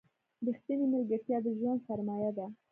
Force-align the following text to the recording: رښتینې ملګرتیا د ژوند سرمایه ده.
رښتینې 0.47 0.85
ملګرتیا 0.93 1.37
د 1.43 1.47
ژوند 1.57 1.83
سرمایه 1.87 2.31
ده. 2.37 2.45